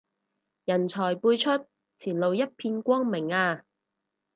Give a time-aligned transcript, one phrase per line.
[0.65, 1.67] 人才輩出，
[1.99, 3.63] 前路一片光明啊